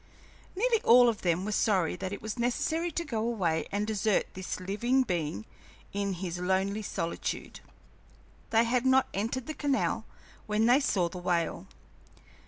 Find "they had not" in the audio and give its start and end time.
8.49-9.09